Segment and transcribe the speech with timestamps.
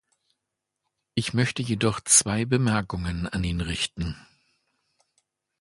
[1.13, 4.15] Ich möchte jedoch zwei Bemerkungen an ihn richten.